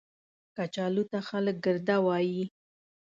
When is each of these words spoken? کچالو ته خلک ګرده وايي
کچالو 0.55 1.03
ته 1.11 1.19
خلک 1.29 1.55
ګرده 1.65 1.97
وايي 2.05 2.45